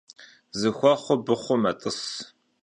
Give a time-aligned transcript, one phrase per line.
[0.59, 1.99] Zıxuexhur bıxhuu met'ıs.